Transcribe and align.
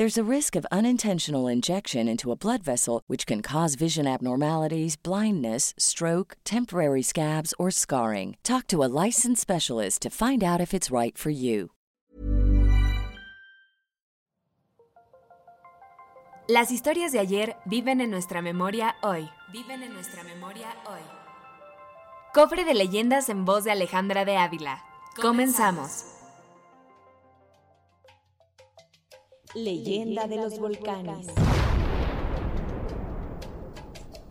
There's 0.00 0.16
a 0.16 0.34
risk 0.36 0.56
of 0.56 0.64
unintentional 0.72 1.46
injection 1.46 2.08
into 2.08 2.32
a 2.32 2.34
blood 2.34 2.62
vessel, 2.62 3.02
which 3.06 3.26
can 3.26 3.42
cause 3.42 3.74
vision 3.74 4.06
abnormalities, 4.06 4.96
blindness, 4.96 5.74
stroke, 5.76 6.38
temporary 6.42 7.02
scabs, 7.02 7.52
or 7.58 7.70
scarring. 7.70 8.38
Talk 8.42 8.66
to 8.68 8.82
a 8.82 8.88
licensed 8.88 9.42
specialist 9.42 10.00
to 10.00 10.08
find 10.08 10.42
out 10.42 10.58
if 10.58 10.72
it's 10.72 10.90
right 10.90 11.18
for 11.18 11.28
you. 11.28 11.72
Las 16.48 16.70
historias 16.70 17.12
de 17.12 17.18
ayer 17.18 17.56
viven 17.66 18.00
en 18.00 18.10
nuestra 18.10 18.40
memoria 18.40 18.94
hoy. 19.02 19.28
Viven 19.52 19.82
en 19.82 19.92
nuestra 19.92 20.24
memoria 20.24 20.74
hoy. 20.86 21.02
Cofre 22.32 22.64
de 22.64 22.72
leyendas 22.72 23.28
en 23.28 23.44
voz 23.44 23.64
de 23.64 23.72
Alejandra 23.72 24.24
de 24.24 24.38
Ávila. 24.38 24.82
Comenzamos. 25.20 26.19
Leyenda 29.54 30.28
de 30.28 30.36
los 30.36 30.60
volcanes. 30.60 31.26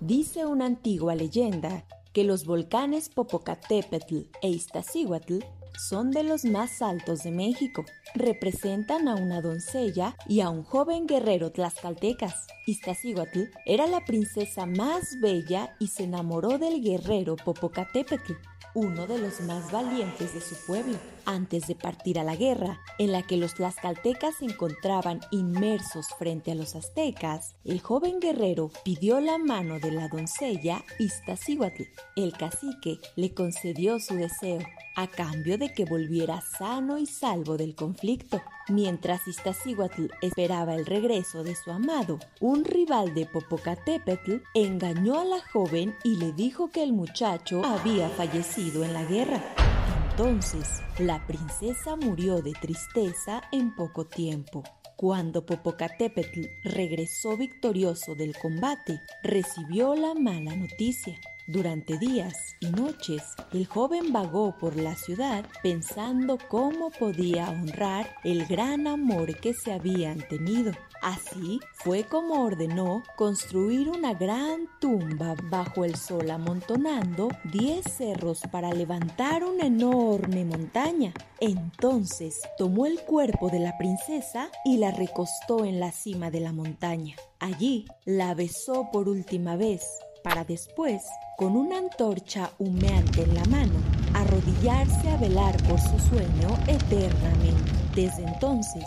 Dice 0.00 0.44
una 0.44 0.66
antigua 0.66 1.14
leyenda 1.14 1.84
que 2.12 2.24
los 2.24 2.44
volcanes 2.44 3.10
Popocatépetl 3.10 4.22
e 4.42 4.48
Iztaccíhuatl 4.48 5.38
son 5.78 6.10
de 6.10 6.24
los 6.24 6.44
más 6.44 6.82
altos 6.82 7.22
de 7.22 7.30
México. 7.30 7.84
Representan 8.16 9.06
a 9.06 9.14
una 9.14 9.40
doncella 9.40 10.16
y 10.28 10.40
a 10.40 10.50
un 10.50 10.64
joven 10.64 11.06
guerrero 11.06 11.52
tlaxcaltecas. 11.52 12.48
Iztaccíhuatl 12.66 13.44
era 13.66 13.86
la 13.86 14.04
princesa 14.04 14.66
más 14.66 15.20
bella 15.20 15.76
y 15.78 15.88
se 15.88 16.04
enamoró 16.04 16.58
del 16.58 16.82
guerrero 16.82 17.36
Popocatépetl, 17.36 18.32
uno 18.74 19.06
de 19.06 19.18
los 19.18 19.40
más 19.40 19.70
valientes 19.70 20.34
de 20.34 20.40
su 20.40 20.56
pueblo. 20.66 20.98
Antes 21.26 21.66
de 21.66 21.74
partir 21.74 22.18
a 22.18 22.24
la 22.24 22.36
guerra, 22.36 22.80
en 22.98 23.12
la 23.12 23.22
que 23.22 23.36
los 23.36 23.54
tlaxcaltecas 23.54 24.36
se 24.36 24.44
encontraban 24.44 25.20
inmersos 25.30 26.08
frente 26.18 26.52
a 26.52 26.54
los 26.54 26.74
aztecas, 26.74 27.54
el 27.64 27.80
joven 27.80 28.20
guerrero 28.20 28.70
pidió 28.84 29.20
la 29.20 29.38
mano 29.38 29.78
de 29.78 29.92
la 29.92 30.08
doncella 30.08 30.84
Iztaccíhuatl. 30.98 31.84
El 32.16 32.32
cacique 32.32 32.98
le 33.16 33.32
concedió 33.32 34.00
su 34.00 34.16
deseo, 34.16 34.58
a 34.94 35.06
cambio 35.06 35.58
de 35.58 35.72
que 35.72 35.84
volviera 35.84 36.40
sano 36.40 36.98
y 36.98 37.06
salvo 37.06 37.56
del 37.56 37.74
conflicto. 37.74 38.42
Mientras 38.68 39.26
Iztaccíhuatl 39.28 40.06
esperaba 40.22 40.74
el 40.74 40.86
regreso 40.86 41.42
de 41.42 41.54
su 41.54 41.70
amado, 41.70 42.18
un 42.40 42.64
rival 42.64 43.14
de 43.14 43.26
Popocatépetl 43.26 44.36
engañó 44.54 45.20
a 45.20 45.24
la 45.24 45.40
joven 45.52 45.94
y 46.02 46.16
le 46.16 46.32
dijo 46.32 46.70
que 46.70 46.82
el 46.82 46.92
muchacho 46.92 47.64
había 47.64 48.08
fallecido 48.08 48.84
en 48.84 48.92
la 48.92 49.04
guerra. 49.04 49.42
Entonces, 50.10 50.80
la 50.98 51.26
princesa 51.26 51.96
murió 51.96 52.40
de 52.40 52.52
tristeza 52.52 53.42
en 53.50 53.74
poco 53.74 54.06
tiempo. 54.06 54.62
Cuando 54.96 55.44
Popocatépetl 55.44 56.46
regresó 56.62 57.36
victorioso 57.36 58.14
del 58.14 58.36
combate, 58.38 59.00
recibió 59.24 59.96
la 59.96 60.14
mala 60.14 60.54
noticia. 60.54 61.18
Durante 61.46 61.98
días 61.98 62.56
y 62.58 62.70
noches, 62.70 63.22
el 63.52 63.66
joven 63.66 64.14
vagó 64.14 64.56
por 64.56 64.76
la 64.76 64.94
ciudad 64.94 65.44
pensando 65.62 66.38
cómo 66.48 66.90
podía 66.90 67.50
honrar 67.50 68.14
el 68.24 68.46
gran 68.46 68.86
amor 68.86 69.38
que 69.40 69.52
se 69.52 69.70
habían 69.70 70.26
tenido. 70.28 70.72
Así 71.02 71.60
fue 71.74 72.04
como 72.04 72.42
ordenó 72.44 73.02
construir 73.16 73.90
una 73.90 74.14
gran 74.14 74.70
tumba 74.80 75.34
bajo 75.50 75.84
el 75.84 75.96
sol 75.96 76.30
amontonando 76.30 77.28
10 77.52 77.84
cerros 77.92 78.40
para 78.50 78.72
levantar 78.72 79.44
una 79.44 79.66
enorme 79.66 80.46
montaña. 80.46 81.12
Entonces 81.40 82.40
tomó 82.56 82.86
el 82.86 83.00
cuerpo 83.02 83.50
de 83.50 83.60
la 83.60 83.76
princesa 83.76 84.48
y 84.64 84.78
la 84.78 84.92
recostó 84.92 85.66
en 85.66 85.78
la 85.78 85.92
cima 85.92 86.30
de 86.30 86.40
la 86.40 86.54
montaña. 86.54 87.16
Allí 87.38 87.84
la 88.06 88.32
besó 88.32 88.88
por 88.90 89.10
última 89.10 89.56
vez 89.56 89.82
para 90.24 90.42
después, 90.42 91.02
con 91.36 91.54
una 91.54 91.76
antorcha 91.76 92.50
humeante 92.58 93.22
en 93.22 93.34
la 93.34 93.44
mano, 93.44 93.74
arrodillarse 94.14 95.10
a 95.10 95.18
velar 95.18 95.54
por 95.68 95.78
su 95.78 95.98
sueño 95.98 96.48
eternamente. 96.66 97.70
Desde 97.94 98.24
entonces, 98.24 98.86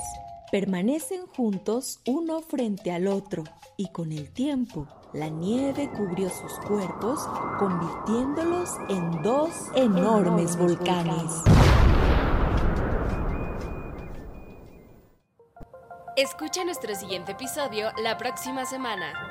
permanecen 0.51 1.27
juntos 1.27 1.99
uno 2.07 2.41
frente 2.41 2.91
al 2.91 3.07
otro 3.07 3.43
y 3.77 3.89
con 3.91 4.11
el 4.11 4.33
tiempo 4.33 4.87
la 5.13 5.29
nieve 5.29 5.89
cubrió 5.95 6.27
sus 6.29 6.53
cuerpos 6.67 7.19
convirtiéndolos 7.59 8.71
en 8.89 9.21
dos 9.21 9.51
enormes 9.75 10.57
volcanes. 10.57 11.43
Escucha 16.15 16.65
nuestro 16.65 16.95
siguiente 16.95 17.33
episodio 17.33 17.91
la 18.01 18.17
próxima 18.17 18.65
semana. 18.65 19.26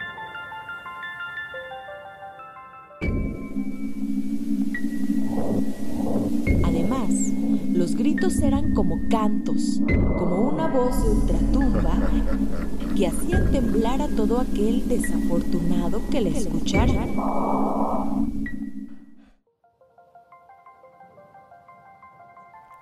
Los 7.73 7.95
gritos 7.95 8.39
eran 8.41 8.75
como 8.75 9.01
cantos, 9.09 9.81
como 10.19 10.51
una 10.51 10.69
voz 10.69 11.03
de 11.03 11.11
ultratumba 11.11 11.93
que 12.97 13.07
hacía 13.07 13.45
temblar 13.51 14.01
a 14.03 14.09
todo 14.09 14.41
aquel 14.41 14.89
desafortunado 14.89 16.01
que 16.11 16.21
le 16.21 16.37
escuchara. 16.37 17.07